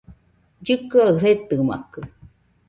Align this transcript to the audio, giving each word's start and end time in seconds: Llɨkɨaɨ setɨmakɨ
Llɨkɨaɨ 0.61 1.15
setɨmakɨ 1.23 1.99